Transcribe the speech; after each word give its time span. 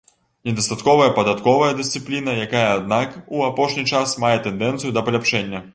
Недастатковая 0.49 1.09
падатковая 1.17 1.69
дысцыпліна, 1.81 2.35
якая, 2.49 2.67
аднак, 2.81 3.15
у 3.39 3.47
апошні 3.53 3.87
час 3.95 4.19
мае 4.27 4.37
тэндэнцыю 4.49 4.91
да 4.99 5.11
паляпшэння. 5.11 5.69